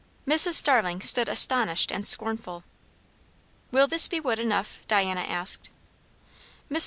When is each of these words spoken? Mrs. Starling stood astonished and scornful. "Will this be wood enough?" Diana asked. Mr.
Mrs. 0.27 0.55
Starling 0.55 0.99
stood 1.01 1.29
astonished 1.29 1.91
and 1.91 2.07
scornful. 2.07 2.63
"Will 3.69 3.85
this 3.85 4.07
be 4.07 4.19
wood 4.19 4.39
enough?" 4.39 4.79
Diana 4.87 5.21
asked. 5.21 5.69
Mr. 6.71 6.79